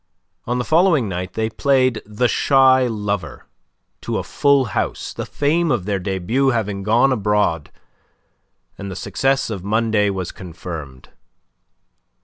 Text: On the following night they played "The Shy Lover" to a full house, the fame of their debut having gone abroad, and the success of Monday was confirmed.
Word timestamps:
On 0.47 0.57
the 0.57 0.63
following 0.65 1.07
night 1.07 1.33
they 1.33 1.47
played 1.47 2.01
"The 2.07 2.27
Shy 2.27 2.87
Lover" 2.87 3.45
to 4.01 4.17
a 4.17 4.23
full 4.23 4.65
house, 4.73 5.13
the 5.13 5.27
fame 5.27 5.69
of 5.69 5.85
their 5.85 5.99
debut 5.99 6.47
having 6.49 6.81
gone 6.81 7.11
abroad, 7.11 7.71
and 8.79 8.89
the 8.89 8.95
success 8.95 9.51
of 9.51 9.63
Monday 9.63 10.09
was 10.09 10.31
confirmed. 10.31 11.09